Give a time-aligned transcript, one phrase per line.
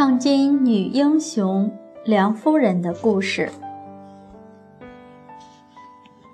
[0.00, 1.70] 抗金女英雄
[2.06, 3.50] 梁夫人的故事。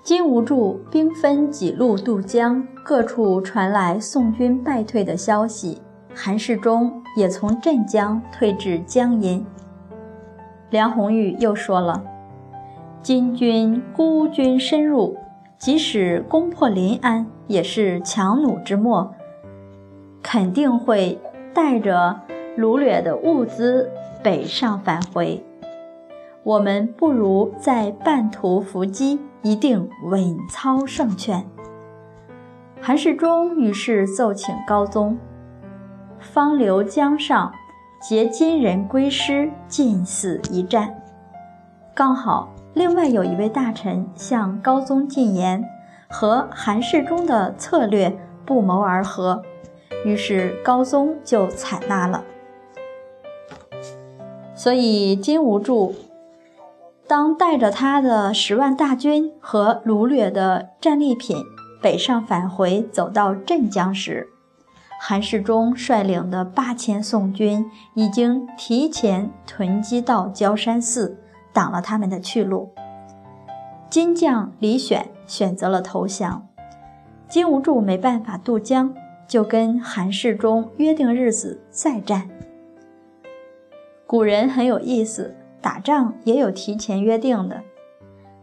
[0.01, 5.81] 金无柱兵分几路渡江，各处传来宋军败退的消息。
[6.15, 9.45] 韩世忠也从镇江退至江阴。
[10.69, 12.01] 梁红玉又说了
[13.03, 15.17] ：“金军孤军深入，
[15.57, 19.13] 即使攻破临安，也是强弩之末，
[20.23, 21.19] 肯定会
[21.53, 22.17] 带着
[22.57, 23.89] 掳掠的物资
[24.23, 25.43] 北上返回。
[26.43, 31.45] 我们不如在半途伏击。”一定稳操胜券。
[32.81, 35.17] 韩世忠于是奏请高宗，
[36.19, 37.53] 方留江上，
[38.01, 40.93] 劫金人归师，近死一战。
[41.93, 45.63] 刚好另外有一位大臣向高宗进言，
[46.09, 48.11] 和韩世忠的策略
[48.45, 49.41] 不谋而合，
[50.03, 52.21] 于是高宗就采纳了。
[54.57, 55.95] 所以金无柱。
[57.07, 61.37] 当带着他的十万大军和掳掠的战利品
[61.81, 64.27] 北上返回，走到镇江时，
[64.99, 71.17] 韩世忠率领的八千宋军已经提前囤积到焦山寺，
[71.53, 72.71] 挡了他们的去路。
[73.89, 76.45] 金将李选选择了投降，
[77.29, 78.93] 金无柱没办法渡江，
[79.27, 82.27] 就跟韩世忠约定日子再战。
[84.07, 85.35] 古人很有意思。
[85.59, 87.61] 打仗也有提前约定的。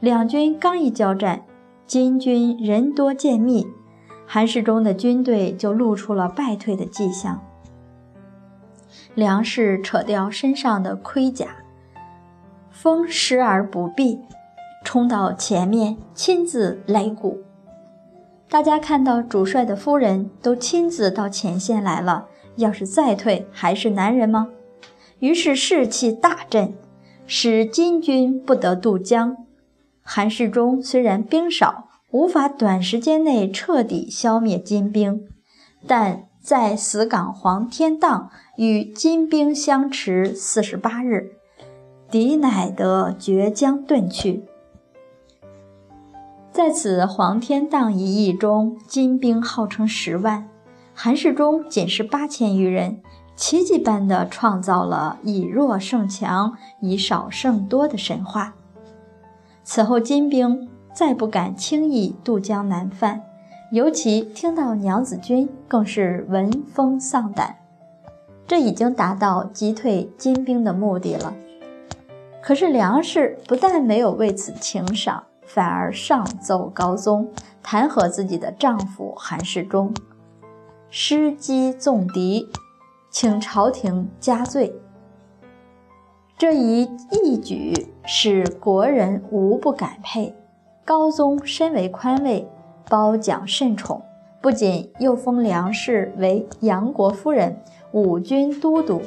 [0.01, 1.43] 两军刚一交战，
[1.87, 3.67] 金军人多渐密，
[4.27, 7.41] 韩世忠的军队就露出了败退的迹象。
[9.15, 11.47] 粮食扯掉身上的盔甲，
[12.69, 14.21] 风施而不避，
[14.85, 17.39] 冲到前面亲自擂鼓。
[18.51, 22.27] 大家看到主帅的夫人都亲自到前线来了，
[22.57, 24.49] 要是再退，还是男人吗？
[25.25, 26.75] 于是士气大振。
[27.27, 29.39] 使金军不得渡江。
[30.03, 35.27] 韩世忠虽然兵少，无法短时间内彻底消灭金兵，
[35.87, 38.29] 但在死港黄天荡
[38.59, 41.37] 与金兵相持四十八日，
[42.11, 44.45] 敌乃得绝江遁去。
[46.53, 50.47] 在此黄天荡一役中，金兵号称十万，
[50.93, 53.01] 韩世忠仅是八千余人。
[53.37, 58.55] 奇迹般的创造了以弱胜强、以少胜多的神话。
[59.65, 63.23] 此后，金兵再不敢轻易渡江南犯，
[63.73, 67.57] 尤其听到娘子军，更是闻风丧胆。
[68.47, 71.35] 这已经达到击退金兵的目的了。
[72.43, 79.93] 可是梁氏不但没有为此请赏，反而上奏高宗，弹劾自己的丈夫韩世忠，
[80.91, 82.49] 失机纵敌。
[83.15, 84.75] 请朝廷加罪，
[86.37, 86.83] 这一
[87.13, 90.35] 义举使国人无不感佩。
[90.85, 92.45] 高宗身为宽慰，
[92.91, 94.03] 褒奖甚宠，
[94.43, 97.57] 不仅又封梁氏为杨国夫人、
[97.93, 99.01] 武军都督，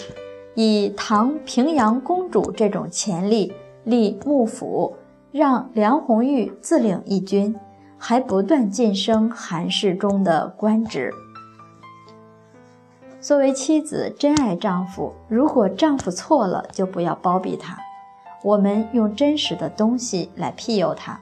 [0.56, 3.52] 以唐平阳公主这种潜力
[3.84, 4.96] 立幕府，
[5.34, 7.54] 让梁红玉自领一军，
[7.98, 11.12] 还不断晋升韩世忠的官职。
[13.28, 15.12] 作为妻子，真爱丈夫。
[15.28, 17.78] 如果丈夫错了，就不要包庇他。
[18.42, 21.20] 我们用真实的东西来庇佑他。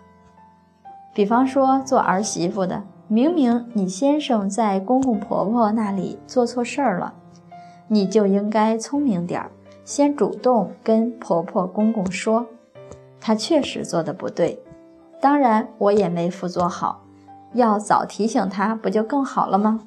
[1.16, 7.12] 比方说，做儿媳妇的，明明你先生在公公婆婆那里做错事儿了，
[7.88, 9.50] 你就应该聪明点儿，
[9.84, 12.46] 先主动跟婆婆公公说，
[13.20, 14.62] 他确实做的不对。
[15.20, 17.02] 当然，我也没辅佐好，
[17.54, 19.80] 要早提醒他，不就更好了吗？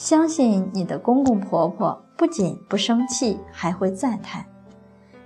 [0.00, 4.42] 相信你的公公婆婆不仅不生气，还会赞叹。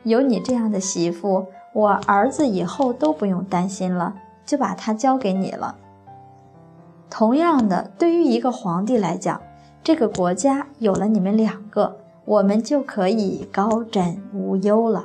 [0.03, 4.13] 有你这样的媳妇，我儿子以后都不用担心了，
[4.45, 5.77] 就把她交给你了。
[7.09, 9.41] 同样的，对于一个皇帝来讲，
[9.85, 15.05] 这个国家有了你们两个，我们就可以高枕无忧了。